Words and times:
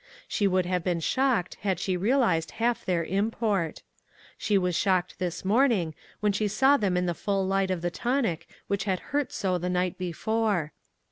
She 0.27 0.47
would 0.47 0.65
have 0.65 0.83
been 0.83 0.99
shocked 0.99 1.57
had 1.61 1.79
she 1.79 1.95
realized 1.95 2.49
half 2.57 2.83
their 2.83 3.03
import. 3.03 3.83
She 4.35 4.57
was 4.57 4.75
shocked 4.75 5.19
this 5.19 5.45
morning, 5.45 5.93
when 6.21 6.31
she 6.31 6.47
saw 6.47 6.75
them 6.75 6.97
in 6.97 7.05
the 7.05 7.13
full 7.13 7.45
light 7.45 7.69
of 7.69 7.83
the 7.83 7.91
tonic 7.91 8.49
which 8.65 8.85
had 8.85 8.99
hurt 9.13 9.31
so 9.31 9.59
the 9.59 9.69
night 9.69 9.99
before. 9.99 10.71